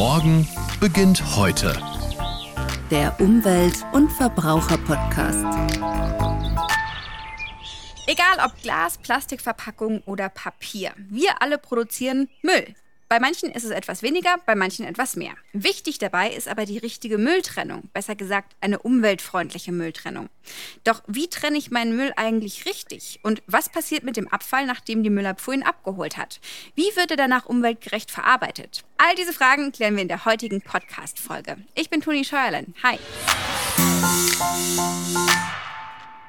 [0.00, 0.48] Morgen
[0.80, 1.78] beginnt heute.
[2.90, 5.44] Der Umwelt- und Verbraucher-Podcast.
[8.06, 12.74] Egal ob Glas, Plastikverpackung oder Papier, wir alle produzieren Müll.
[13.10, 15.32] Bei manchen ist es etwas weniger, bei manchen etwas mehr.
[15.52, 20.28] Wichtig dabei ist aber die richtige Mülltrennung, besser gesagt eine umweltfreundliche Mülltrennung.
[20.84, 23.18] Doch wie trenne ich meinen Müll eigentlich richtig?
[23.24, 26.38] Und was passiert mit dem Abfall, nachdem die Müllabfuhr ihn abgeholt hat?
[26.76, 28.84] Wie wird er danach umweltgerecht verarbeitet?
[28.96, 31.56] All diese Fragen klären wir in der heutigen Podcast-Folge.
[31.74, 32.76] Ich bin Toni Scheuerlen.
[32.84, 32.96] Hi.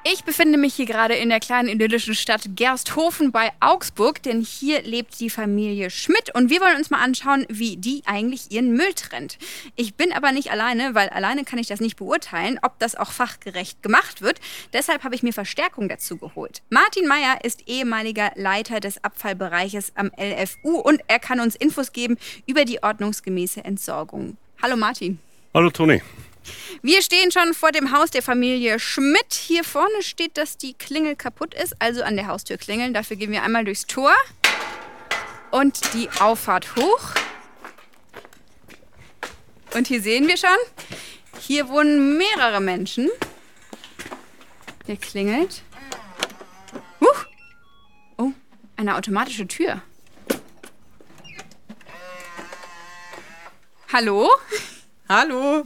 [0.04, 4.82] Ich befinde mich hier gerade in der kleinen idyllischen Stadt Gersthofen bei Augsburg, denn hier
[4.82, 8.94] lebt die Familie Schmidt und wir wollen uns mal anschauen, wie die eigentlich ihren Müll
[8.94, 9.38] trennt.
[9.76, 13.12] Ich bin aber nicht alleine, weil alleine kann ich das nicht beurteilen, ob das auch
[13.12, 14.40] fachgerecht gemacht wird.
[14.72, 16.62] Deshalb habe ich mir Verstärkung dazu geholt.
[16.68, 22.18] Martin Meyer ist ehemaliger Leiter des Abfallbereiches am LFU und er kann uns Infos geben
[22.46, 24.36] über die ordnungsgemäße Entsorgung.
[24.60, 25.20] Hallo Martin.
[25.54, 26.02] Hallo Toni.
[26.82, 29.32] Wir stehen schon vor dem Haus der Familie Schmidt.
[29.32, 32.94] Hier vorne steht, dass die Klingel kaputt ist, also an der Haustür klingeln.
[32.94, 34.12] Dafür gehen wir einmal durchs Tor
[35.50, 37.10] und die Auffahrt hoch.
[39.74, 40.50] Und hier sehen wir schon,
[41.38, 43.10] hier wohnen mehrere Menschen.
[44.86, 45.62] Hier klingelt.
[47.00, 47.26] Huch.
[48.18, 48.32] Oh,
[48.76, 49.82] eine automatische Tür.
[53.92, 54.28] Hallo?
[55.08, 55.64] Hallo.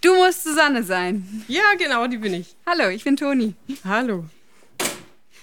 [0.00, 1.44] Du musst Susanne sein.
[1.48, 2.54] Ja, genau, die bin ich.
[2.66, 3.54] Hallo, ich bin Toni.
[3.84, 4.24] Hallo.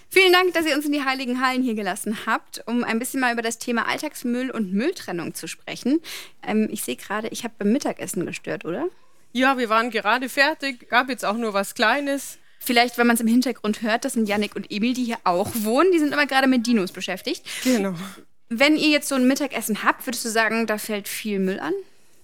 [0.09, 3.19] Vielen Dank, dass ihr uns in die Heiligen Hallen hier gelassen habt, um ein bisschen
[3.19, 5.99] mal über das Thema Alltagsmüll und Mülltrennung zu sprechen.
[6.41, 8.87] Ähm, ich sehe gerade, ich habe beim Mittagessen gestört, oder?
[9.33, 12.37] Ja, wir waren gerade fertig, gab jetzt auch nur was Kleines.
[12.59, 15.49] Vielleicht, wenn man es im Hintergrund hört, das sind Yannick und Emil, die hier auch
[15.53, 15.91] wohnen.
[15.91, 17.45] Die sind aber gerade mit Dinos beschäftigt.
[17.65, 17.93] Genau.
[18.47, 21.73] Wenn ihr jetzt so ein Mittagessen habt, würdest du sagen, da fällt viel Müll an?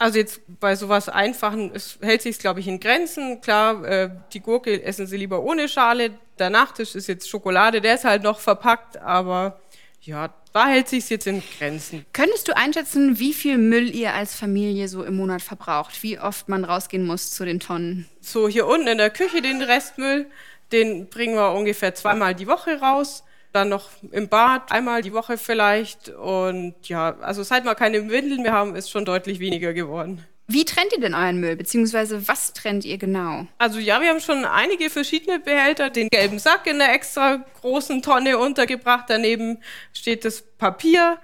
[0.01, 3.39] Also jetzt bei sowas Einfachen es hält sich glaube ich, in Grenzen.
[3.39, 6.09] Klar, äh, die Gurke essen sie lieber ohne Schale.
[6.39, 9.59] Der Nachtisch ist jetzt Schokolade, der ist halt noch verpackt, aber
[10.01, 12.03] ja, da hält sich jetzt in Grenzen.
[12.13, 16.01] Könntest du einschätzen, wie viel Müll ihr als Familie so im Monat verbraucht?
[16.01, 18.09] Wie oft man rausgehen muss zu den Tonnen?
[18.21, 20.25] So hier unten in der Küche den Restmüll,
[20.71, 23.23] den bringen wir ungefähr zweimal die Woche raus
[23.53, 26.09] dann noch im Bad einmal die Woche vielleicht.
[26.09, 30.25] Und ja, also seit wir keine Windeln mehr haben, ist schon deutlich weniger geworden.
[30.47, 33.47] Wie trennt ihr denn euren Müll, beziehungsweise was trennt ihr genau?
[33.57, 35.89] Also ja, wir haben schon einige verschiedene Behälter.
[35.89, 39.05] Den gelben Sack in einer extra großen Tonne untergebracht.
[39.07, 39.59] Daneben
[39.93, 41.19] steht das Papier.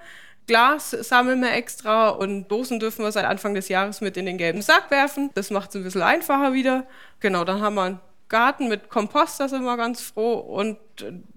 [0.47, 4.37] Glas sammeln wir extra und Dosen dürfen wir seit Anfang des Jahres mit in den
[4.37, 5.29] gelben Sack werfen.
[5.33, 6.87] Das macht es ein bisschen einfacher wieder.
[7.19, 7.99] Genau, dann haben wir
[8.29, 10.33] Garten mit Kompost, da sind wir ganz froh.
[10.35, 10.77] Und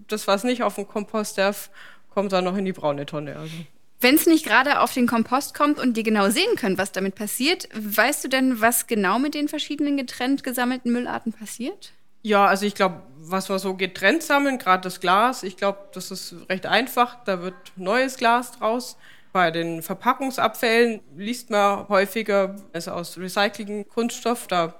[0.08, 1.70] das, was nicht auf den Kompost darf,
[2.10, 3.36] kommt dann noch in die braune Tonne.
[3.36, 3.54] Also.
[4.00, 7.14] Wenn es nicht gerade auf den Kompost kommt und die genau sehen können, was damit
[7.14, 11.92] passiert, weißt du denn, was genau mit den verschiedenen getrennt gesammelten Müllarten passiert?
[12.22, 16.10] Ja, also ich glaube, was wir so getrennt sammeln, gerade das Glas, ich glaube, das
[16.10, 17.22] ist recht einfach.
[17.24, 18.96] Da wird neues Glas draus.
[19.32, 24.48] Bei den Verpackungsabfällen liest man häufiger, es also aus recyceltem Kunststoff.
[24.48, 24.74] Da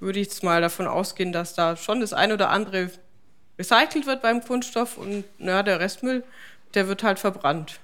[0.00, 2.90] würde ich jetzt mal davon ausgehen, dass da schon das ein oder andere
[3.58, 6.24] recycelt wird beim Kunststoff und ja, der Restmüll,
[6.74, 7.80] der wird halt verbrannt.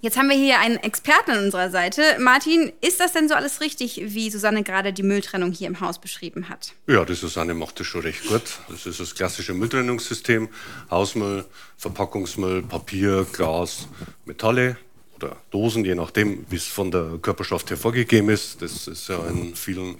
[0.00, 2.02] Jetzt haben wir hier einen Experten an unserer Seite.
[2.20, 5.98] Martin, ist das denn so alles richtig, wie Susanne gerade die Mülltrennung hier im Haus
[5.98, 6.72] beschrieben hat?
[6.86, 8.42] Ja, die Susanne macht das schon recht gut.
[8.68, 10.50] Das ist das klassische Mülltrennungssystem.
[10.88, 11.46] Hausmüll,
[11.78, 13.88] Verpackungsmüll, Papier, Glas,
[14.24, 14.76] Metalle
[15.16, 18.62] oder Dosen, je nachdem, wie es von der Körperschaft her vorgegeben ist.
[18.62, 19.96] Das ist ja in vielen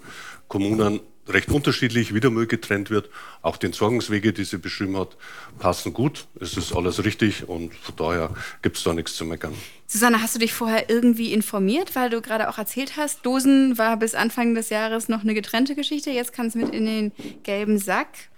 [0.47, 3.09] Kommunen recht unterschiedlich, wie der Müll getrennt wird.
[3.41, 5.17] Auch die Entsorgungswege, die sie beschrieben hat,
[5.59, 6.25] passen gut.
[6.39, 9.53] Es ist alles richtig und von daher gibt es da nichts zu meckern.
[9.87, 13.97] Susanne, hast du dich vorher irgendwie informiert, weil du gerade auch erzählt hast, Dosen war
[13.97, 17.11] bis Anfang des Jahres noch eine getrennte Geschichte, jetzt kann es mit in den
[17.43, 18.28] gelben Sack.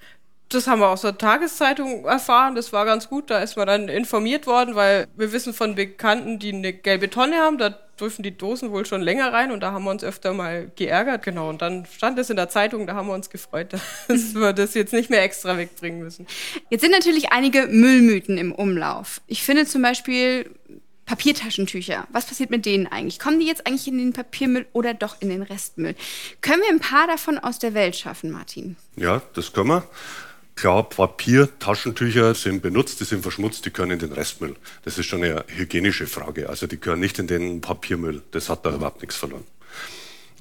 [0.54, 2.56] Das haben wir aus der Tageszeitung erfahren.
[2.56, 3.30] Das war ganz gut.
[3.30, 7.38] Da ist man dann informiert worden, weil wir wissen von Bekannten, die eine gelbe Tonne
[7.38, 10.34] haben, da dürfen die Dosen wohl schon länger rein und da haben wir uns öfter
[10.34, 11.24] mal geärgert.
[11.24, 11.50] Genau.
[11.50, 13.74] Und dann stand es in der Zeitung, da haben wir uns gefreut,
[14.08, 16.28] dass wir das jetzt nicht mehr extra wegbringen müssen.
[16.70, 19.22] Jetzt sind natürlich einige Müllmythen im Umlauf.
[19.28, 20.50] Ich finde zum Beispiel
[21.06, 22.08] Papiertaschentücher.
[22.12, 23.20] Was passiert mit denen eigentlich?
[23.20, 25.96] Kommen die jetzt eigentlich in den Papiermüll oder doch in den Restmüll?
[26.42, 28.78] Können wir ein paar davon aus der Welt schaffen, Martin?
[28.96, 29.84] Ja, das können wir.
[30.56, 34.56] Klar, Papier, Taschentücher sind benutzt, die sind verschmutzt, die gehören in den Restmüll.
[34.84, 36.50] Das ist schon eine hygienische Frage.
[36.50, 38.22] Also die gehören nicht in den Papiermüll.
[38.32, 39.46] Das hat da überhaupt nichts verloren.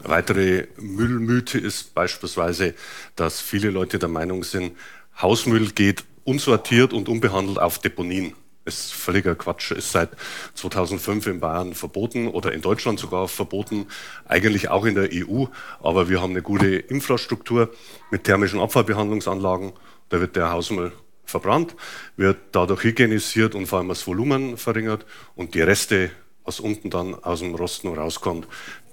[0.01, 2.75] Eine weitere Müllmythe ist beispielsweise,
[3.17, 4.77] dass viele Leute der Meinung sind,
[5.21, 8.35] Hausmüll geht unsortiert und unbehandelt auf Deponien.
[8.65, 10.11] ist völliger Quatsch, ist seit
[10.55, 13.87] 2005 in Bayern verboten oder in Deutschland sogar verboten,
[14.27, 15.47] eigentlich auch in der EU.
[15.83, 17.75] Aber wir haben eine gute Infrastruktur
[18.11, 19.73] mit thermischen Abfallbehandlungsanlagen.
[20.11, 20.93] Da wird der Hausmüll
[21.25, 21.75] verbrannt,
[22.17, 26.11] wird dadurch hygienisiert und vor allem das Volumen verringert und die Reste,
[26.45, 28.47] was unten dann aus dem Rosten rauskommt,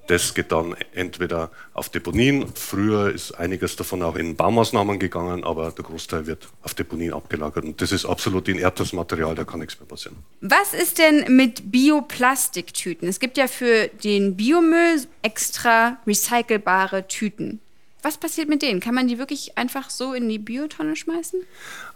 [0.08, 2.46] das geht dann entweder auf Deponien.
[2.56, 7.66] Früher ist einiges davon auch in Baumaßnahmen gegangen, aber der Großteil wird auf Deponien abgelagert.
[7.66, 10.18] Und das ist absolut inertes Material, da kann nichts mehr passieren.
[10.40, 13.08] Was ist denn mit Bioplastiktüten?
[13.10, 17.60] Es gibt ja für den Biomüll extra recycelbare Tüten.
[18.08, 18.80] Was passiert mit denen?
[18.80, 21.42] Kann man die wirklich einfach so in die Biotonne schmeißen?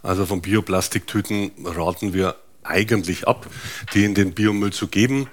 [0.02, 3.46] Also von Bioplastiktüten raten wir eigentlich ab,
[3.94, 5.28] die in den Biomüll zu geben.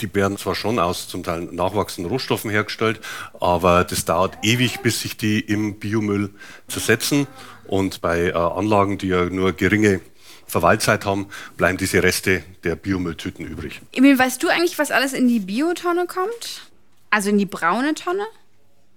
[0.00, 3.02] Die werden zwar schon aus zum Teil nachwachsenden Rohstoffen hergestellt,
[3.40, 6.30] aber das dauert ewig, bis sich die im Biomüll
[6.66, 7.26] zersetzen.
[7.66, 10.00] Und bei äh, Anlagen, die ja nur geringe
[10.46, 11.26] Verweilzeit haben,
[11.58, 13.82] bleiben diese Reste der Biomülltüten übrig.
[13.92, 16.70] Emil, weißt du eigentlich, was alles in die Biotonne kommt?
[17.10, 18.24] Also in die braune Tonne?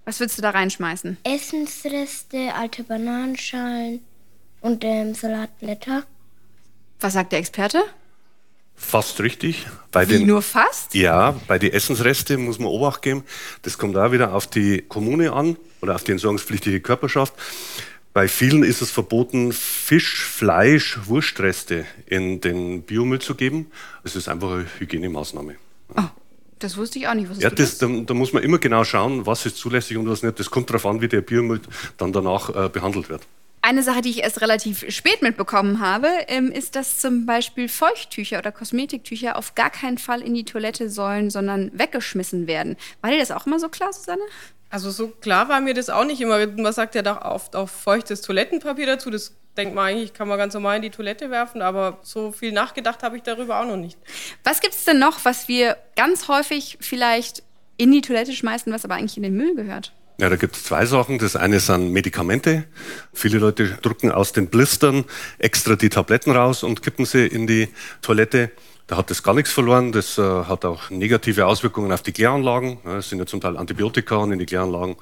[0.06, 1.16] Was würdest du da reinschmeißen?
[1.24, 4.00] Essensreste, alte Bananenschalen
[4.60, 6.04] und ähm, Salatblätter.
[7.00, 7.82] Was sagt der Experte?
[8.76, 9.66] Fast richtig.
[9.90, 10.94] Bei Wie den, nur fast?
[10.94, 13.24] Ja, bei den Essensreste muss man Obacht geben.
[13.62, 17.34] Das kommt da wieder auf die Kommune an oder auf die entsorgungspflichtige Körperschaft.
[18.12, 23.72] Bei vielen ist es verboten, Fisch, Fleisch, Wurstreste in den Biomüll zu geben.
[24.04, 25.56] Es ist einfach eine Hygienemaßnahme.
[25.96, 26.02] Oh,
[26.58, 27.30] das wusste ich auch nicht.
[27.38, 30.38] Ja, das, da, da muss man immer genau schauen, was ist zulässig und was nicht.
[30.38, 31.60] Das kommt darauf an, wie der Biomüll
[31.98, 33.22] dann danach äh, behandelt wird.
[33.62, 38.38] Eine Sache, die ich erst relativ spät mitbekommen habe, ähm, ist, dass zum Beispiel Feuchttücher
[38.38, 42.76] oder Kosmetiktücher auf gar keinen Fall in die Toilette sollen, sondern weggeschmissen werden.
[43.00, 44.22] War dir das auch immer so klar, Susanne?
[44.70, 46.44] Also so klar war mir das auch nicht immer.
[46.46, 49.10] Man sagt ja doch oft auf feuchtes Toilettenpapier dazu.
[49.10, 52.52] Das denkt man eigentlich, kann man ganz normal in die Toilette werfen, aber so viel
[52.52, 53.98] nachgedacht habe ich darüber auch noch nicht.
[54.44, 57.42] Was gibt es denn noch, was wir ganz häufig vielleicht
[57.76, 59.92] in die Toilette schmeißen, was aber eigentlich in den Müll gehört?
[60.18, 61.18] Ja, da gibt es zwei Sachen.
[61.18, 62.64] Das eine sind Medikamente.
[63.12, 65.04] Viele Leute drucken aus den Blistern
[65.38, 67.68] extra die Tabletten raus und kippen sie in die
[68.00, 68.50] Toilette.
[68.86, 69.90] Da hat das gar nichts verloren.
[69.90, 72.78] Das äh, hat auch negative Auswirkungen auf die Kläranlagen.
[72.84, 74.96] Das sind ja zum Teil Antibiotika und in die Kläranlagen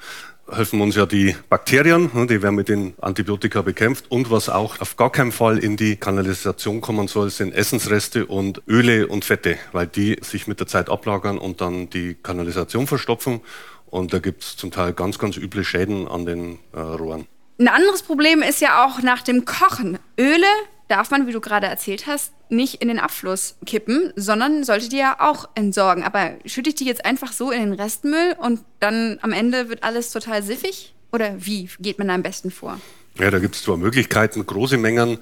[0.50, 4.10] helfen uns ja die Bakterien, die werden mit den Antibiotika bekämpft.
[4.10, 8.62] Und was auch auf gar keinen Fall in die Kanalisation kommen soll, sind Essensreste und
[8.69, 13.40] Öle und Fette, weil die sich mit der Zeit ablagern und dann die Kanalisation verstopfen.
[13.86, 17.26] Und da gibt es zum Teil ganz, ganz üble Schäden an den äh, Rohren.
[17.58, 19.98] Ein anderes Problem ist ja auch nach dem Kochen.
[20.19, 20.46] Öle
[20.88, 24.98] darf man, wie du gerade erzählt hast, nicht in den Abfluss kippen, sondern sollte die
[24.98, 26.04] ja auch entsorgen.
[26.04, 29.82] Aber schütte ich die jetzt einfach so in den Restmüll und dann am Ende wird
[29.82, 30.94] alles total siffig?
[31.12, 32.81] Oder wie geht man da am besten vor?
[33.16, 35.19] Ja, da gibt es zwar Möglichkeiten, große Mengen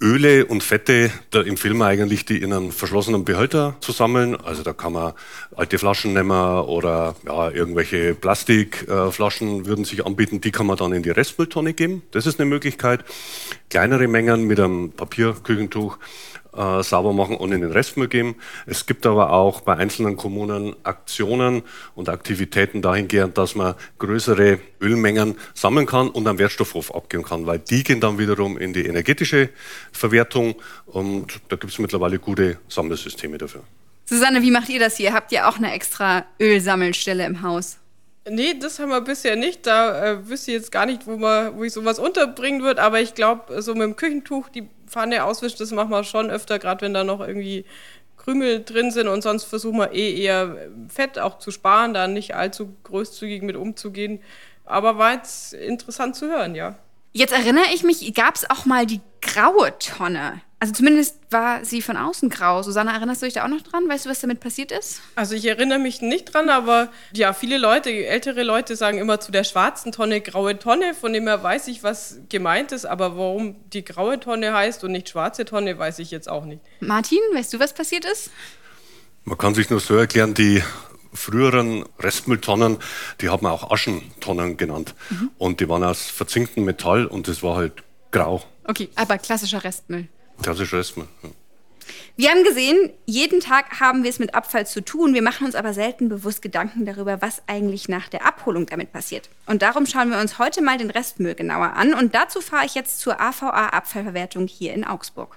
[0.00, 4.34] Öle und Fette, da empfehlen wir eigentlich, die in einem verschlossenen Behälter zu sammeln.
[4.34, 5.12] Also da kann man
[5.54, 10.92] alte Flaschen nehmen oder ja, irgendwelche Plastikflaschen äh, würden sich anbieten, die kann man dann
[10.92, 12.02] in die Restmülltonne geben.
[12.10, 13.04] Das ist eine Möglichkeit.
[13.70, 15.98] Kleinere Mengen mit einem Papierküchentuch
[16.56, 18.36] äh, sauber machen und in den Restmüll geben.
[18.66, 21.62] Es gibt aber auch bei einzelnen Kommunen Aktionen
[21.94, 27.58] und Aktivitäten dahingehend, dass man größere Ölmengen sammeln kann und am Wertstoffhof abgeben kann, weil
[27.58, 29.50] die gehen dann wiederum in die energetische
[29.92, 30.56] Verwertung
[30.86, 33.62] und da gibt es mittlerweile gute Sammelsysteme dafür.
[34.08, 35.12] Susanne, wie macht ihr das hier?
[35.12, 37.78] Habt ihr auch eine extra Ölsammelstelle im Haus?
[38.28, 39.66] Nee, das haben wir bisher nicht.
[39.66, 42.82] Da äh, wüsste ich jetzt gar nicht, wo, man, wo ich sowas unterbringen würde.
[42.82, 46.58] Aber ich glaube, so mit dem Küchentuch die Pfanne auswischen, das machen wir schon öfter,
[46.58, 47.64] gerade wenn da noch irgendwie
[48.16, 49.08] Krümel drin sind.
[49.08, 50.56] Und sonst versuchen wir eh eher
[50.88, 54.20] Fett auch zu sparen, da nicht allzu großzügig mit umzugehen.
[54.64, 56.76] Aber war jetzt interessant zu hören, ja.
[57.12, 60.42] Jetzt erinnere ich mich, gab es auch mal die graue Tonne.
[60.58, 62.62] Also zumindest war sie von außen grau.
[62.62, 63.86] Susanne, erinnerst du dich da auch noch dran?
[63.88, 65.02] Weißt du, was damit passiert ist?
[65.14, 69.32] Also ich erinnere mich nicht dran, aber ja, viele Leute, ältere Leute sagen immer zu
[69.32, 70.94] der schwarzen Tonne graue Tonne.
[70.94, 74.92] Von dem her weiß ich, was gemeint ist, aber warum die graue Tonne heißt und
[74.92, 76.62] nicht schwarze Tonne, weiß ich jetzt auch nicht.
[76.80, 78.30] Martin, weißt du, was passiert ist?
[79.24, 80.62] Man kann sich nur so erklären, die
[81.12, 82.78] früheren Restmülltonnen,
[83.20, 84.94] die haben wir auch Aschentonnen genannt.
[85.10, 85.30] Mhm.
[85.36, 88.42] Und die waren aus verzinktem Metall und das war halt grau.
[88.64, 90.08] Okay, aber klassischer Restmüll.
[90.42, 91.08] Klassischer Restmüll.
[92.18, 95.12] Wir haben gesehen, jeden Tag haben wir es mit Abfall zu tun.
[95.12, 99.28] Wir machen uns aber selten bewusst Gedanken darüber, was eigentlich nach der Abholung damit passiert.
[99.44, 101.92] Und darum schauen wir uns heute mal den Restmüll genauer an.
[101.92, 105.36] Und dazu fahre ich jetzt zur AVA Abfallverwertung hier in Augsburg.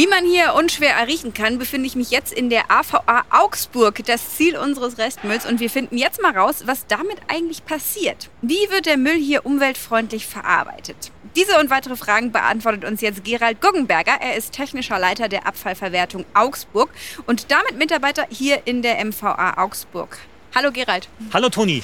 [0.00, 4.34] Wie man hier unschwer erriechen kann, befinde ich mich jetzt in der AVA Augsburg, das
[4.34, 5.44] Ziel unseres Restmülls.
[5.44, 8.30] Und wir finden jetzt mal raus, was damit eigentlich passiert.
[8.40, 11.12] Wie wird der Müll hier umweltfreundlich verarbeitet?
[11.36, 14.14] Diese und weitere Fragen beantwortet uns jetzt Gerald Guggenberger.
[14.22, 16.88] Er ist technischer Leiter der Abfallverwertung Augsburg
[17.26, 20.16] und damit Mitarbeiter hier in der MVA Augsburg.
[20.54, 21.10] Hallo Gerald.
[21.34, 21.82] Hallo Toni.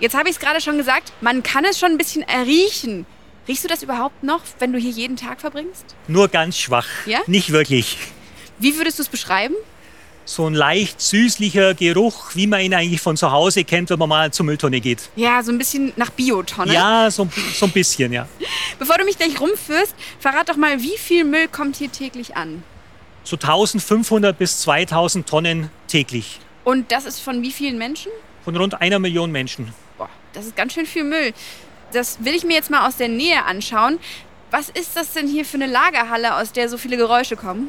[0.00, 3.04] Jetzt habe ich es gerade schon gesagt, man kann es schon ein bisschen erriechen.
[3.48, 5.96] Riechst du das überhaupt noch, wenn du hier jeden Tag verbringst?
[6.06, 6.86] Nur ganz schwach.
[7.06, 7.20] Ja?
[7.26, 7.96] Nicht wirklich.
[8.58, 9.54] Wie würdest du es beschreiben?
[10.26, 14.10] So ein leicht süßlicher Geruch, wie man ihn eigentlich von zu Hause kennt, wenn man
[14.10, 15.08] mal zur Mülltonne geht.
[15.16, 16.74] Ja, so ein bisschen nach Biotonne.
[16.74, 18.28] Ja, so, so ein bisschen, ja.
[18.78, 22.62] Bevor du mich gleich rumführst, verrat doch mal, wie viel Müll kommt hier täglich an?
[23.24, 26.38] So 1500 bis 2000 Tonnen täglich.
[26.64, 28.12] Und das ist von wie vielen Menschen?
[28.44, 29.72] Von rund einer Million Menschen.
[29.96, 31.32] Boah, das ist ganz schön viel Müll.
[31.92, 33.98] Das will ich mir jetzt mal aus der Nähe anschauen.
[34.50, 37.68] Was ist das denn hier für eine Lagerhalle, aus der so viele Geräusche kommen?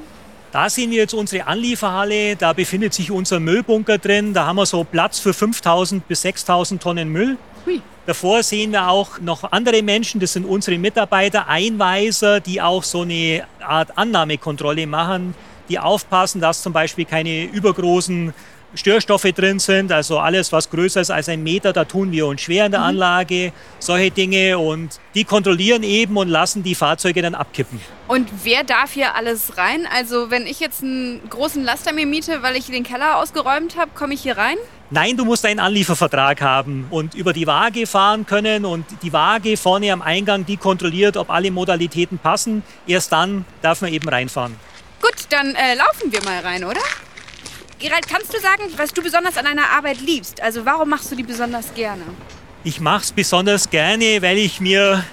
[0.51, 2.35] Da sehen wir jetzt unsere Anlieferhalle.
[2.35, 4.33] Da befindet sich unser Müllbunker drin.
[4.33, 7.37] Da haben wir so Platz für 5000 bis 6000 Tonnen Müll.
[7.65, 7.81] Hui.
[8.05, 10.19] Davor sehen wir auch noch andere Menschen.
[10.19, 15.35] Das sind unsere Mitarbeiter, Einweiser, die auch so eine Art Annahmekontrolle machen,
[15.69, 18.33] die aufpassen, dass zum Beispiel keine übergroßen
[18.75, 22.41] Störstoffe drin sind, also alles, was größer ist als ein Meter, da tun wir uns
[22.41, 27.33] schwer in der Anlage, solche Dinge und die kontrollieren eben und lassen die Fahrzeuge dann
[27.33, 27.79] abkippen.
[28.07, 29.87] Und wer darf hier alles rein?
[29.91, 33.91] Also wenn ich jetzt einen großen Laster mir miete, weil ich den Keller ausgeräumt habe,
[33.95, 34.57] komme ich hier rein?
[34.91, 39.55] Nein, du musst einen Anliefervertrag haben und über die Waage fahren können und die Waage
[39.55, 42.63] vorne am Eingang, die kontrolliert, ob alle Modalitäten passen.
[42.87, 44.55] Erst dann darf man eben reinfahren.
[44.99, 46.81] Gut, dann äh, laufen wir mal rein, oder?
[47.79, 50.41] Gerald, kannst du sagen, was du besonders an deiner Arbeit liebst?
[50.41, 52.03] Also warum machst du die besonders gerne?
[52.65, 55.05] Ich mache es besonders gerne, weil ich mir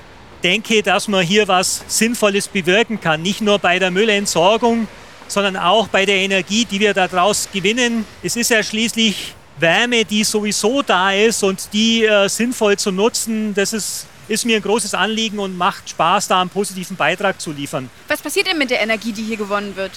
[0.42, 3.22] denke, dass man hier was Sinnvolles bewirken kann.
[3.22, 4.88] Nicht nur bei der Müllentsorgung,
[5.28, 8.04] sondern auch bei der Energie, die wir daraus gewinnen.
[8.24, 13.54] Es ist ja schließlich Wärme, die sowieso da ist und die äh, sinnvoll zu nutzen.
[13.54, 17.52] Das ist, ist mir ein großes Anliegen und macht Spaß, da einen positiven Beitrag zu
[17.52, 17.88] liefern.
[18.08, 19.92] Was passiert denn mit der Energie, die hier gewonnen wird?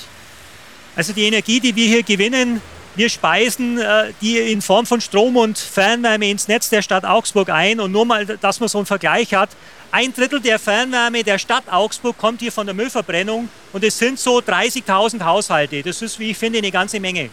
[0.99, 2.61] Also die Energie, die wir hier gewinnen,
[2.97, 7.47] wir speisen äh, die in Form von Strom und Fernwärme ins Netz der Stadt Augsburg
[7.47, 7.79] ein.
[7.79, 9.49] Und nur mal, dass man so einen Vergleich hat,
[9.93, 14.19] ein Drittel der Fernwärme der Stadt Augsburg kommt hier von der Müllverbrennung und es sind
[14.19, 15.83] so 30.000 Haushalte.
[15.83, 17.29] Das ist, wie ich finde, eine ganze Menge.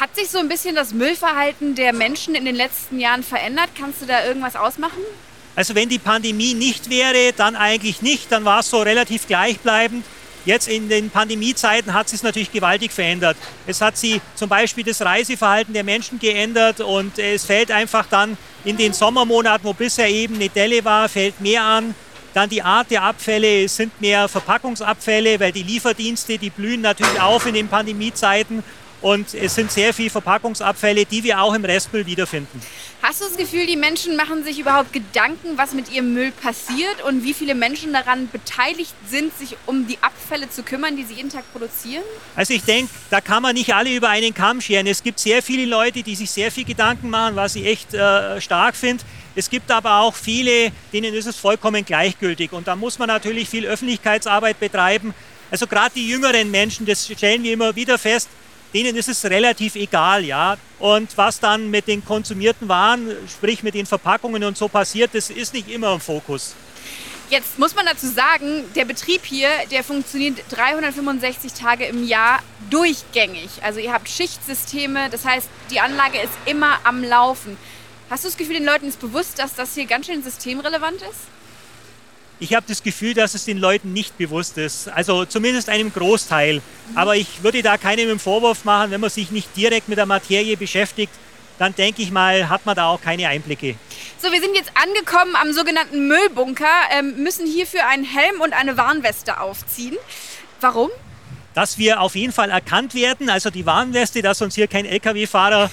[0.00, 3.68] Hat sich so ein bisschen das Müllverhalten der Menschen in den letzten Jahren verändert?
[3.78, 5.02] Kannst du da irgendwas ausmachen?
[5.54, 8.32] Also wenn die Pandemie nicht wäre, dann eigentlich nicht.
[8.32, 10.06] Dann war es so relativ gleichbleibend.
[10.44, 13.36] Jetzt in den Pandemiezeiten hat sich es natürlich gewaltig verändert.
[13.66, 18.36] Es hat sich zum Beispiel das Reiseverhalten der Menschen geändert und es fällt einfach dann
[18.64, 21.94] in den Sommermonaten, wo bisher eben eine Delle war, fällt mehr an.
[22.34, 27.46] Dann die Art der Abfälle, sind mehr Verpackungsabfälle, weil die Lieferdienste, die blühen natürlich auf
[27.46, 28.64] in den Pandemiezeiten
[29.02, 32.62] und es sind sehr viele Verpackungsabfälle, die wir auch im Restmüll wiederfinden.
[33.02, 37.02] Hast du das Gefühl, die Menschen machen sich überhaupt Gedanken, was mit ihrem Müll passiert
[37.06, 41.14] und wie viele Menschen daran beteiligt sind, sich um die Abfälle zu kümmern, die sie
[41.14, 42.04] jeden Tag produzieren?
[42.36, 44.86] Also ich denke, da kann man nicht alle über einen Kamm scheren.
[44.86, 48.40] Es gibt sehr viele Leute, die sich sehr viel Gedanken machen, was ich echt äh,
[48.40, 49.02] stark finde.
[49.34, 52.52] Es gibt aber auch viele, denen ist es vollkommen gleichgültig.
[52.52, 55.12] Und da muss man natürlich viel Öffentlichkeitsarbeit betreiben.
[55.50, 58.28] Also gerade die jüngeren Menschen, das stellen wir immer wieder fest,
[58.74, 60.56] denen ist es relativ egal, ja.
[60.78, 65.30] Und was dann mit den konsumierten Waren, sprich mit den Verpackungen und so passiert, das
[65.30, 66.54] ist nicht immer im Fokus.
[67.30, 73.48] Jetzt muss man dazu sagen, der Betrieb hier, der funktioniert 365 Tage im Jahr durchgängig.
[73.62, 77.56] Also ihr habt Schichtsysteme, das heißt, die Anlage ist immer am Laufen.
[78.10, 81.20] Hast du das Gefühl, den Leuten ist bewusst, dass das hier ganz schön systemrelevant ist?
[82.42, 84.88] Ich habe das Gefühl, dass es den Leuten nicht bewusst ist.
[84.88, 86.60] Also zumindest einem Großteil.
[86.96, 90.06] Aber ich würde da keinem einen Vorwurf machen, wenn man sich nicht direkt mit der
[90.06, 91.12] Materie beschäftigt,
[91.60, 93.76] dann denke ich mal, hat man da auch keine Einblicke.
[94.20, 98.76] So, wir sind jetzt angekommen am sogenannten Müllbunker, ähm, müssen hierfür einen Helm und eine
[98.76, 99.96] Warnweste aufziehen.
[100.60, 100.90] Warum?
[101.54, 105.70] Dass wir auf jeden Fall erkannt werden, also die Warnweste, dass uns hier kein Lkw-Fahrer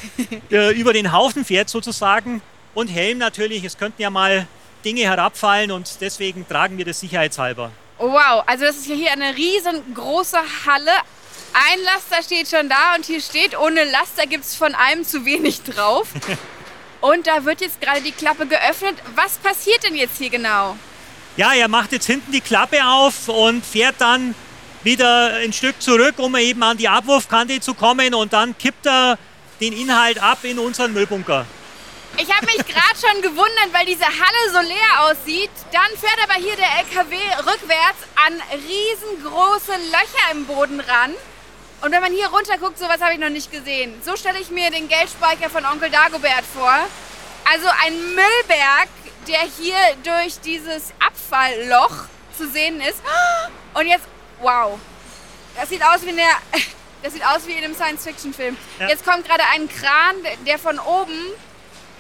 [0.52, 2.44] äh, über den Haufen fährt sozusagen.
[2.76, 4.48] Und Helm natürlich, es könnten ja mal
[4.84, 7.72] Dinge herabfallen und deswegen tragen wir das sicherheitshalber.
[7.98, 10.92] Wow, also das ist ja hier eine riesengroße Halle.
[11.54, 15.26] Ein Laster steht schon da und hier steht, ohne Laster gibt es von einem zu
[15.26, 16.08] wenig drauf.
[17.02, 18.96] und da wird jetzt gerade die Klappe geöffnet.
[19.16, 20.78] Was passiert denn jetzt hier genau?
[21.36, 24.36] Ja, er macht jetzt hinten die Klappe auf und fährt dann
[24.84, 29.18] wieder ein Stück zurück, um eben an die Abwurfkante zu kommen und dann kippt er
[29.60, 31.46] den Inhalt ab in unseren Müllbunker.
[32.22, 35.52] Ich habe mich gerade schon gewundert, weil diese Halle so leer aussieht.
[35.72, 37.16] Dann fährt aber hier der LKW
[37.50, 38.34] rückwärts an
[38.68, 41.14] riesengroße Löcher im Boden ran.
[41.80, 44.02] Und wenn man hier runter guckt, sowas habe ich noch nicht gesehen.
[44.04, 46.74] So stelle ich mir den Geldspeicher von Onkel Dagobert vor.
[47.50, 48.90] Also ein Müllberg,
[49.26, 52.04] der hier durch dieses Abfallloch
[52.38, 53.02] zu sehen ist.
[53.76, 54.04] Und jetzt,
[54.42, 54.78] wow.
[55.56, 56.28] Das sieht aus wie eine,
[57.02, 58.58] das sieht aus wie in einem Science-Fiction-Film.
[58.78, 58.90] Ja.
[58.90, 61.32] Jetzt kommt gerade ein Kran, der von oben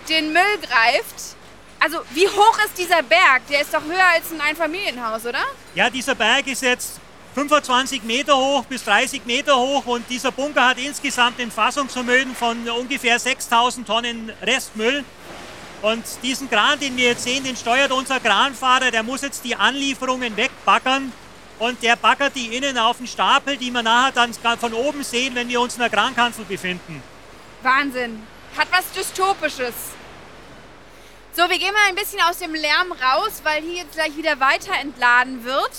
[0.07, 1.35] den Müll greift.
[1.79, 3.41] Also wie hoch ist dieser Berg?
[3.49, 5.43] Der ist doch höher als ein Einfamilienhaus, oder?
[5.75, 6.99] Ja, dieser Berg ist jetzt
[7.35, 12.67] 25 Meter hoch bis 30 Meter hoch und dieser Bunker hat insgesamt ein Fassungsvermögen von
[12.69, 15.05] ungefähr 6000 Tonnen Restmüll.
[15.81, 19.55] Und diesen Kran, den wir jetzt sehen, den steuert unser Kranfahrer, der muss jetzt die
[19.55, 21.13] Anlieferungen wegbaggern
[21.59, 25.35] und der baggert die innen auf den Stapel, die wir nachher dann von oben sehen,
[25.35, 27.01] wenn wir uns in der Krankanzel befinden.
[27.61, 28.23] Wahnsinn.
[28.59, 29.73] Hat was Dystopisches.
[31.31, 34.37] So, wir gehen mal ein bisschen aus dem Lärm raus, weil hier jetzt gleich wieder
[34.41, 35.71] weiter entladen wird.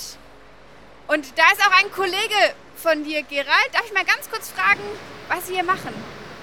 [1.06, 3.68] Und da ist auch ein Kollege von dir, Gerald.
[3.74, 4.80] Darf ich mal ganz kurz fragen,
[5.28, 5.92] was Sie hier machen?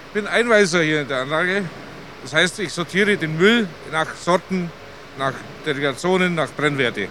[0.10, 1.67] Ich bin Einweiser hier in der Anlage.
[2.22, 4.72] Das heißt, ich sortiere den Müll nach Sorten,
[5.17, 5.34] nach
[5.65, 7.08] Derivationen, nach Brennwerte.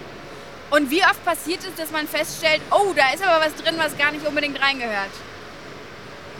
[0.69, 3.97] Und wie oft passiert es, dass man feststellt, oh, da ist aber was drin, was
[3.97, 5.11] gar nicht unbedingt reingehört?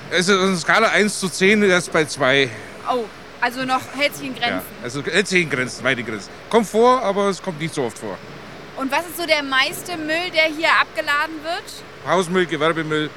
[0.09, 2.49] Es ist eine Skala 1 zu 10, erst bei 2.
[2.91, 3.05] Oh,
[3.41, 4.67] also noch hält sich in Ja, Grenzen.
[4.83, 6.29] also hält sich in Grenzen, weite Grenzen.
[6.49, 8.17] Kommt vor, aber es kommt nicht so oft vor.
[8.77, 11.63] Und was ist so der meiste Müll, der hier abgeladen wird?
[12.07, 13.09] Hausmüll, Gewerbemüll,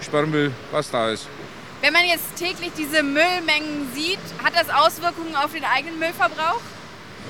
[0.00, 1.26] Sperrmüll, was da ist.
[1.80, 6.60] Wenn man jetzt täglich diese Müllmengen sieht, hat das Auswirkungen auf den eigenen Müllverbrauch?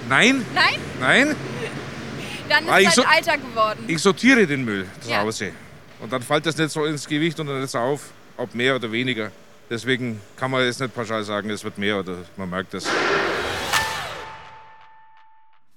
[0.08, 0.78] Nein, Nein?
[1.00, 1.36] nein,
[2.48, 3.84] Dann ist Ah, es so- halt Alter geworden.
[3.88, 5.18] ich sortiere den Müll zu Ja.
[5.20, 5.52] Hause.
[6.00, 8.00] Und dann fällt das nicht so ins Gewicht und dann nicht so auf,
[8.38, 9.30] ob mehr oder weniger.
[9.70, 12.88] Deswegen kann man jetzt nicht pauschal sagen, es wird mehr oder man merkt es.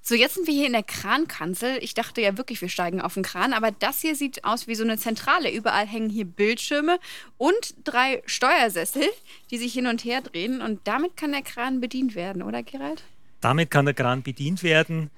[0.04, 1.78] So, jetzt sind wir hier in der Krankanzel.
[1.80, 4.74] Ich dachte ja wirklich, wir steigen auf den Kran, aber das hier sieht aus wie
[4.74, 5.52] so eine Zentrale.
[5.52, 6.98] Überall hängen hier Bildschirme
[7.38, 9.04] und drei Steuersessel,
[9.50, 10.60] die sich hin und her drehen.
[10.60, 13.04] Und damit kann der Kran bedient werden, oder Gerald?
[13.40, 15.10] Damit kann der Kran bedient werden.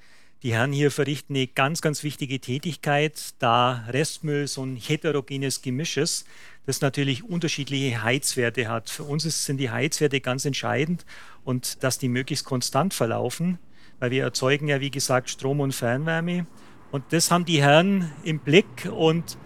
[0.43, 5.97] Die Herren hier verrichten eine ganz, ganz wichtige Tätigkeit, da Restmüll so ein heterogenes Gemisch
[5.97, 6.27] ist,
[6.67, 8.91] das natürlich unterschiedliche Heizwerte hat.
[8.91, 11.05] Für uns ist, sind die Heizwerte ganz entscheidend
[11.45, 13.59] und dass die möglichst konstant verlaufen,
[13.99, 16.47] weil wir erzeugen ja, wie gesagt, Strom und Fernwärme.
[16.91, 19.37] Und das haben die Herren im Blick und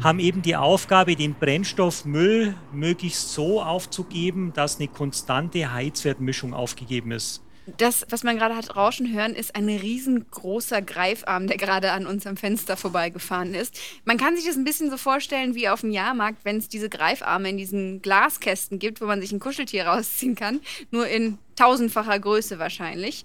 [0.00, 7.42] haben eben die Aufgabe, den Brennstoffmüll möglichst so aufzugeben, dass eine konstante Heizwertmischung aufgegeben ist.
[7.78, 12.36] Das, was man gerade hat rauschen hören, ist ein riesengroßer Greifarm, der gerade an unserem
[12.36, 13.78] Fenster vorbeigefahren ist.
[14.04, 16.88] Man kann sich das ein bisschen so vorstellen wie auf dem Jahrmarkt, wenn es diese
[16.88, 22.18] Greifarme in diesen Glaskästen gibt, wo man sich ein Kuscheltier rausziehen kann, nur in tausendfacher
[22.18, 23.24] Größe wahrscheinlich.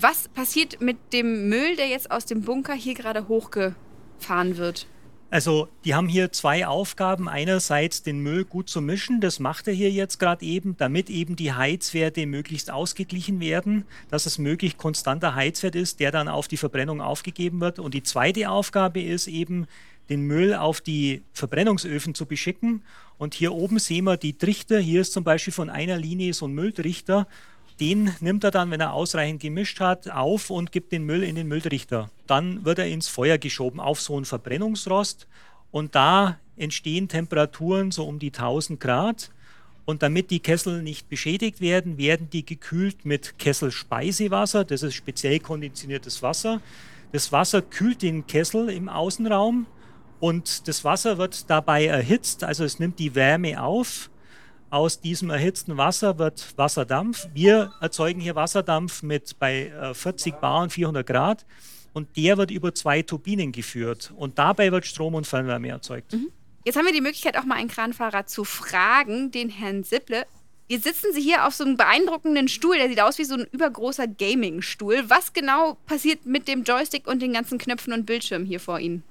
[0.00, 4.86] Was passiert mit dem Müll, der jetzt aus dem Bunker hier gerade hochgefahren wird?
[5.30, 7.28] Also, die haben hier zwei Aufgaben.
[7.28, 11.36] Einerseits den Müll gut zu mischen, das macht er hier jetzt gerade eben, damit eben
[11.36, 16.56] die Heizwerte möglichst ausgeglichen werden, dass es möglichst konstanter Heizwert ist, der dann auf die
[16.56, 17.78] Verbrennung aufgegeben wird.
[17.78, 19.66] Und die zweite Aufgabe ist eben,
[20.08, 22.82] den Müll auf die Verbrennungsöfen zu beschicken.
[23.18, 24.78] Und hier oben sehen wir die Trichter.
[24.78, 27.26] Hier ist zum Beispiel von einer Linie so ein Mülltrichter.
[27.80, 31.36] Den nimmt er dann, wenn er ausreichend gemischt hat, auf und gibt den Müll in
[31.36, 32.10] den Mülltrichter.
[32.26, 35.28] Dann wird er ins Feuer geschoben auf so einen Verbrennungsrost
[35.70, 39.30] und da entstehen Temperaturen so um die 1000 Grad.
[39.84, 44.64] Und damit die Kessel nicht beschädigt werden, werden die gekühlt mit Kesselspeisewasser.
[44.64, 46.60] Das ist speziell konditioniertes Wasser.
[47.12, 49.66] Das Wasser kühlt den Kessel im Außenraum
[50.20, 54.10] und das Wasser wird dabei erhitzt, also es nimmt die Wärme auf.
[54.70, 57.28] Aus diesem erhitzten Wasser wird Wasserdampf.
[57.32, 61.46] Wir erzeugen hier Wasserdampf mit bei äh, 40 Bar und 400 Grad
[61.94, 66.14] und der wird über zwei Turbinen geführt und dabei wird Strom und Fernwärme erzeugt.
[66.64, 70.26] Jetzt haben wir die Möglichkeit, auch mal einen Kranfahrer zu fragen, den Herrn Sipple.
[70.68, 73.46] Jetzt sitzen Sie hier auf so einem beeindruckenden Stuhl, der sieht aus wie so ein
[73.50, 75.04] übergroßer Gaming-Stuhl.
[75.08, 79.02] Was genau passiert mit dem Joystick und den ganzen Knöpfen und Bildschirmen hier vor Ihnen?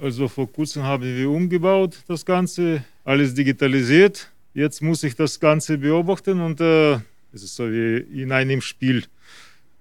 [0.00, 4.30] Also vor kurzem haben wir umgebaut das Ganze, alles digitalisiert.
[4.54, 6.94] Jetzt muss ich das Ganze beobachten und äh,
[7.32, 9.04] es ist so wie in einem Spiel.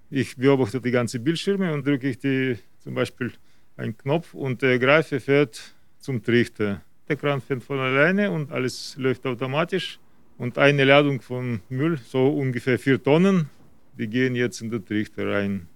[0.09, 3.31] Ich beobachte die ganzen Bildschirme und drücke ich die zum Beispiel
[3.77, 5.61] einen Knopf und der Greifer fährt
[5.99, 6.81] zum Trichter.
[7.07, 9.99] Der Kran fährt von alleine und alles läuft automatisch.
[10.39, 13.49] Und eine Ladung von Müll, so ungefähr vier Tonnen,
[13.97, 15.67] die gehen jetzt in den Trichter rein.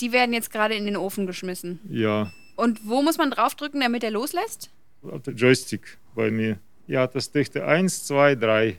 [0.00, 1.80] Die werden jetzt gerade in den Ofen geschmissen.
[1.88, 4.70] Ja, Und wo muss man draufdrücken, damit er loslässt?
[5.02, 6.58] auf der Joystick bei mir.
[6.86, 8.76] Ja, das Trichter 1, 2, 3.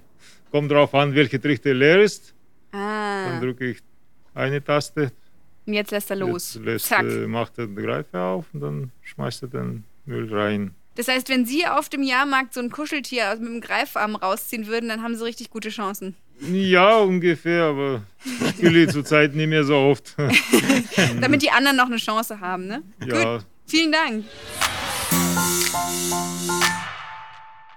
[0.51, 2.33] Kommt drauf an, welche Trichter leer ist.
[2.71, 3.39] Dann Ah.
[3.39, 3.79] drücke ich
[4.33, 5.11] eine Taste.
[5.65, 6.59] Und jetzt lässt er los.
[6.61, 7.03] Lässt, Zack.
[7.05, 10.75] äh, macht er den Greifer auf und dann schmeißt er den Müll rein.
[10.95, 14.67] Das heißt, wenn Sie auf dem Jahrmarkt so ein Kuscheltier aus- mit dem Greifarm rausziehen
[14.67, 16.15] würden, dann haben Sie richtig gute Chancen.
[16.51, 20.15] Ja, ungefähr, aber ich spiele zurzeit nicht mehr so oft.
[21.21, 22.83] Damit die anderen noch eine Chance haben, ne?
[23.05, 24.25] ja, Gut, vielen Dank.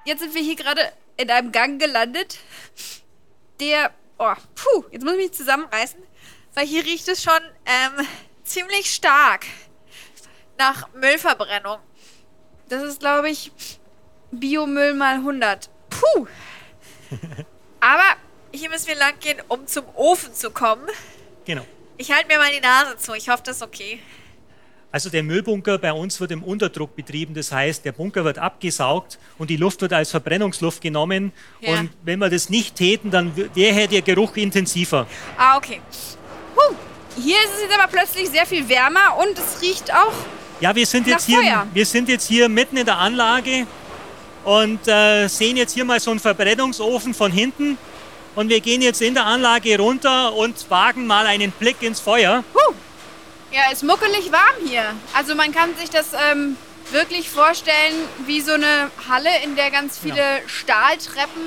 [0.09, 2.38] Jetzt sind wir hier gerade in einem Gang gelandet,
[3.61, 6.03] der, oh, puh, jetzt muss ich mich zusammenreißen,
[6.55, 8.07] weil hier riecht es schon ähm,
[8.42, 9.44] ziemlich stark
[10.57, 11.81] nach Müllverbrennung.
[12.71, 13.53] Das ist, glaube ich,
[14.31, 15.68] Biomüll mal 100.
[15.90, 16.27] Puh.
[17.81, 18.16] Aber
[18.51, 20.88] hier müssen wir lang gehen, um zum Ofen zu kommen.
[21.44, 21.66] Genau.
[21.99, 23.12] Ich halte mir mal die Nase zu.
[23.12, 24.01] Ich hoffe, das ist okay.
[24.90, 29.18] Also der Müllbunker bei uns wird im Unterdruck betrieben, das heißt, der Bunker wird abgesaugt
[29.37, 31.33] und die Luft wird als Verbrennungsluft genommen.
[31.61, 31.74] Ja.
[31.74, 35.07] Und wenn wir das nicht täten, dann wäre der Geruch intensiver.
[35.37, 35.83] Ah, okay.
[36.55, 36.74] Puh.
[37.20, 40.12] Hier ist es jetzt aber plötzlich sehr viel wärmer und es riecht auch.
[40.61, 41.66] Ja, wir sind jetzt hier, Feuer.
[41.72, 43.66] wir sind jetzt hier mitten in der Anlage
[44.44, 47.77] und äh, sehen jetzt hier mal so einen Verbrennungsofen von hinten.
[48.35, 52.42] Und wir gehen jetzt in der Anlage runter und wagen mal einen Blick ins Feuer.
[52.53, 52.74] Puh.
[53.50, 54.84] Ja, ist muckelig warm hier.
[55.14, 56.56] Also man kann sich das ähm,
[56.90, 57.94] wirklich vorstellen
[58.26, 61.42] wie so eine Halle, in der ganz viele Stahltreppen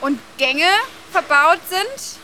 [0.00, 0.68] und Gänge
[1.10, 2.18] verbaut sind.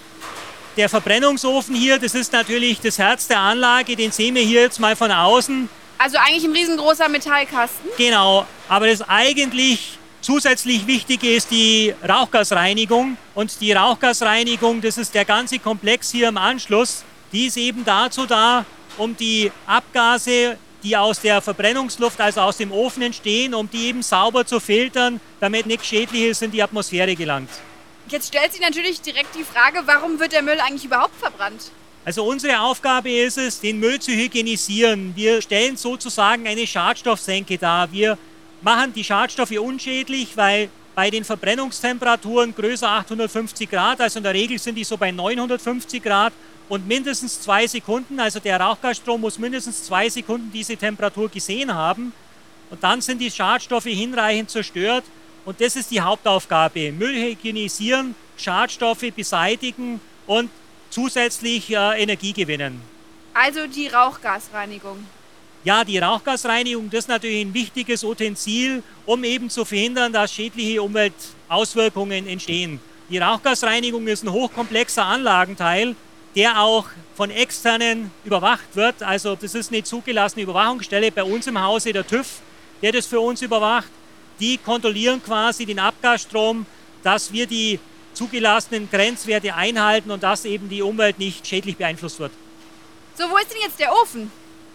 [0.76, 4.80] Der Verbrennungsofen hier, das ist natürlich das Herz der Anlage, den sehen wir hier jetzt
[4.80, 5.68] mal von außen.
[5.98, 7.90] Also eigentlich ein riesengroßer Metallkasten.
[7.96, 13.16] Genau, aber das eigentlich zusätzlich Wichtige ist die Rauchgasreinigung.
[13.34, 18.26] Und die Rauchgasreinigung, das ist der ganze Komplex hier im Anschluss, die ist eben dazu
[18.26, 18.64] da,
[18.98, 24.02] um die Abgase, die aus der Verbrennungsluft, also aus dem Ofen entstehen, um die eben
[24.02, 27.50] sauber zu filtern, damit nichts Schädliches in die Atmosphäre gelangt.
[28.08, 31.70] Jetzt stellt sich natürlich direkt die Frage, warum wird der Müll eigentlich überhaupt verbrannt?
[32.04, 35.16] Also unsere Aufgabe ist es, den Müll zu hygienisieren.
[35.16, 37.90] Wir stellen sozusagen eine Schadstoffsenke dar.
[37.90, 38.18] Wir
[38.60, 44.58] machen die Schadstoffe unschädlich, weil bei den Verbrennungstemperaturen größer 850 Grad, also in der Regel
[44.58, 46.34] sind die so bei 950 Grad
[46.68, 52.12] und mindestens zwei Sekunden, also der Rauchgasstrom muss mindestens zwei Sekunden diese Temperatur gesehen haben
[52.70, 55.04] und dann sind die Schadstoffe hinreichend zerstört
[55.44, 56.92] und das ist die Hauptaufgabe.
[56.92, 60.50] Müll hygienisieren, Schadstoffe beseitigen und
[60.90, 62.80] zusätzlich äh, Energie gewinnen.
[63.34, 65.04] Also die Rauchgasreinigung.
[65.64, 70.82] Ja, die Rauchgasreinigung, das ist natürlich ein wichtiges Utensil, um eben zu verhindern, dass schädliche
[70.82, 72.80] Umweltauswirkungen entstehen.
[73.08, 75.96] Die Rauchgasreinigung ist ein hochkomplexer Anlagenteil,
[76.34, 79.02] der auch von externen überwacht wird.
[79.02, 82.26] Also das ist eine zugelassene Überwachungsstelle bei uns im Hause, der TÜV,
[82.82, 83.88] der das für uns überwacht.
[84.40, 86.66] Die kontrollieren quasi den Abgasstrom,
[87.02, 87.78] dass wir die
[88.14, 92.32] zugelassenen Grenzwerte einhalten und dass eben die Umwelt nicht schädlich beeinflusst wird.
[93.16, 94.30] So, wo ist denn jetzt der Ofen?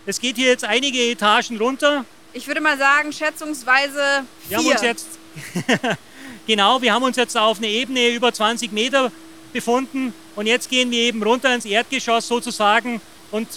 [0.05, 2.05] Es geht hier jetzt einige Etagen runter.
[2.31, 4.73] Ich würde mal sagen, schätzungsweise Wir haben vier.
[4.73, 5.07] uns jetzt
[6.47, 9.11] genau, wir haben uns jetzt auf einer Ebene über 20 Meter
[9.53, 13.47] befunden und jetzt gehen wir eben runter ins Erdgeschoss sozusagen und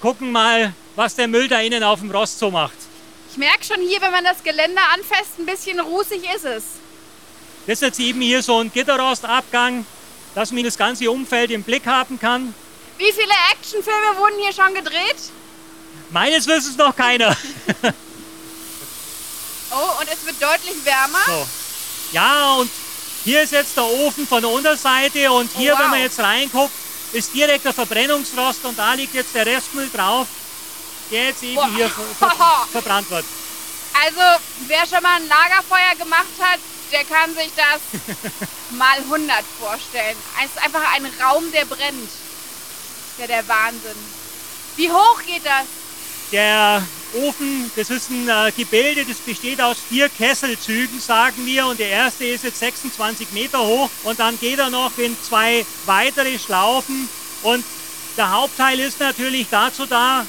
[0.00, 2.76] gucken mal, was der Müll da innen auf dem Rost so macht.
[3.30, 6.64] Ich merke schon hier, wenn man das Geländer anfasst, ein bisschen rußig ist es.
[7.66, 9.84] Das ist jetzt eben hier so ein Gitterrostabgang,
[10.34, 12.54] dass man das ganze Umfeld im Blick haben kann.
[12.96, 15.16] Wie viele Actionfilme wurden hier schon gedreht?
[16.10, 17.36] Meines Wissens noch keiner.
[19.70, 21.18] Oh, und es wird deutlich wärmer.
[21.26, 21.46] So.
[22.12, 22.70] Ja, und
[23.28, 25.84] hier ist jetzt der Ofen von der Unterseite und hier, Oh, wow.
[25.84, 26.72] wenn man jetzt reinguckt,
[27.12, 30.26] ist direkt der Verbrennungsrost und da liegt jetzt der Restmüll drauf,
[31.10, 31.68] der jetzt eben Boah.
[31.76, 33.26] hier ver ver verbrannt wird.
[34.02, 36.58] Also, wer schon mal ein Lagerfeuer gemacht hat,
[36.90, 37.80] der kann sich das
[38.70, 40.16] mal 100 vorstellen.
[40.42, 42.10] Es ist einfach ein Raum, der brennt.
[43.18, 43.98] Ja, der Wahnsinn.
[44.76, 45.66] Wie hoch geht das?
[46.32, 46.82] Der
[47.14, 51.66] Ofen, das ist ein äh, Gebilde, das besteht aus vier Kesselzügen, sagen wir.
[51.66, 53.90] Und der erste ist jetzt 26 Meter hoch.
[54.04, 57.08] Und dann geht er noch in zwei weitere Schlaufen.
[57.42, 57.64] Und
[58.16, 60.26] der Hauptteil ist natürlich dazu da,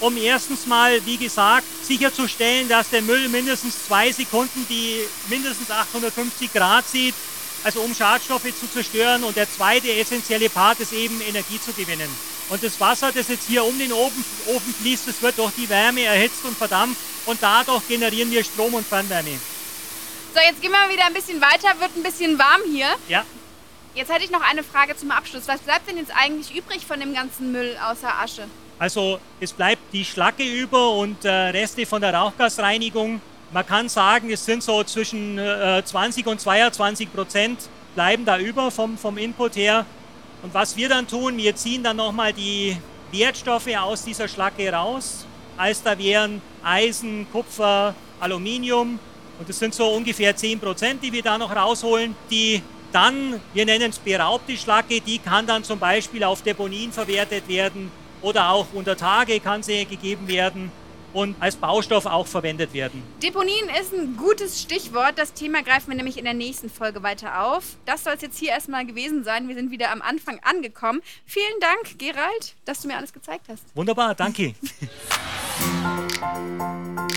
[0.00, 6.52] um erstens mal, wie gesagt, sicherzustellen, dass der Müll mindestens zwei Sekunden die mindestens 850
[6.52, 7.14] Grad sieht,
[7.62, 9.22] also um Schadstoffe zu zerstören.
[9.24, 12.31] Und der zweite essentielle Part ist eben Energie zu gewinnen.
[12.48, 15.68] Und das Wasser, das jetzt hier um den Ofen, Ofen fließt, das wird durch die
[15.68, 19.38] Wärme erhitzt und verdampft und dadurch generieren wir Strom und Fernwärme.
[20.34, 22.88] So, jetzt gehen wir wieder ein bisschen weiter, wird ein bisschen warm hier.
[23.08, 23.24] Ja.
[23.94, 25.46] Jetzt hätte ich noch eine Frage zum Abschluss.
[25.46, 28.44] Was bleibt denn jetzt eigentlich übrig von dem ganzen Müll außer Asche?
[28.78, 33.20] Also es bleibt die Schlacke über und äh, Reste von der Rauchgasreinigung.
[33.52, 37.58] Man kann sagen, es sind so zwischen äh, 20 und 22 Prozent
[37.94, 39.84] bleiben da über vom, vom Input her.
[40.42, 42.76] Und was wir dann tun, wir ziehen dann nochmal die
[43.12, 45.24] Wertstoffe aus dieser Schlacke raus.
[45.56, 48.98] Heißt, da wären Eisen, Kupfer, Aluminium
[49.38, 52.14] und das sind so ungefähr 10 Prozent, die wir da noch rausholen.
[52.30, 57.48] Die dann, wir nennen es beraubte Schlacke, die kann dann zum Beispiel auf Deponien verwertet
[57.48, 60.70] werden oder auch unter Tage kann sie gegeben werden
[61.12, 63.02] und als Baustoff auch verwendet werden.
[63.22, 65.14] Deponien ist ein gutes Stichwort.
[65.16, 67.76] Das Thema greifen wir nämlich in der nächsten Folge weiter auf.
[67.86, 69.48] Das soll es jetzt hier erstmal gewesen sein.
[69.48, 71.00] Wir sind wieder am Anfang angekommen.
[71.26, 73.64] Vielen Dank, Gerald, dass du mir alles gezeigt hast.
[73.74, 74.54] Wunderbar, danke.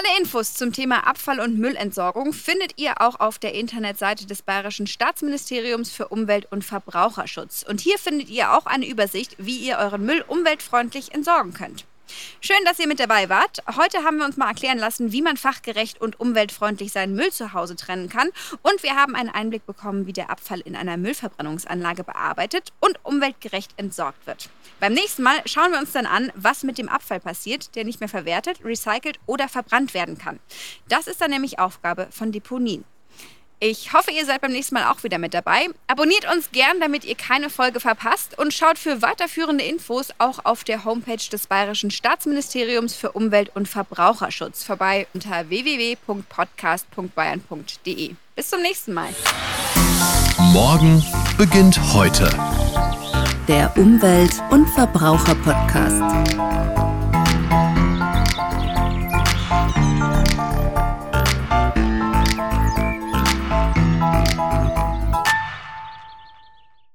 [0.00, 4.86] Alle Infos zum Thema Abfall- und Müllentsorgung findet ihr auch auf der Internetseite des Bayerischen
[4.86, 7.66] Staatsministeriums für Umwelt und Verbraucherschutz.
[7.68, 11.84] Und hier findet ihr auch eine Übersicht, wie ihr euren Müll umweltfreundlich entsorgen könnt.
[12.40, 13.58] Schön, dass ihr mit dabei wart.
[13.76, 17.52] Heute haben wir uns mal erklären lassen, wie man fachgerecht und umweltfreundlich seinen Müll zu
[17.52, 18.28] Hause trennen kann.
[18.62, 23.72] Und wir haben einen Einblick bekommen, wie der Abfall in einer Müllverbrennungsanlage bearbeitet und umweltgerecht
[23.76, 24.50] entsorgt wird.
[24.80, 28.00] Beim nächsten Mal schauen wir uns dann an, was mit dem Abfall passiert, der nicht
[28.00, 30.40] mehr verwertet, recycelt oder verbrannt werden kann.
[30.88, 32.84] Das ist dann nämlich Aufgabe von Deponien.
[33.62, 35.66] Ich hoffe, ihr seid beim nächsten Mal auch wieder mit dabei.
[35.86, 40.64] Abonniert uns gern, damit ihr keine Folge verpasst und schaut für weiterführende Infos auch auf
[40.64, 48.14] der Homepage des Bayerischen Staatsministeriums für Umwelt und Verbraucherschutz vorbei unter www.podcast.bayern.de.
[48.34, 49.10] Bis zum nächsten Mal.
[50.54, 51.04] Morgen
[51.36, 52.30] beginnt heute.
[53.46, 56.89] Der Umwelt- und Verbraucher-Podcast.